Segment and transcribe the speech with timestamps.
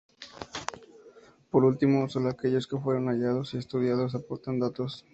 [1.51, 5.05] Por último, sólo aquellos que fueron hallados y estudiados aportan datos.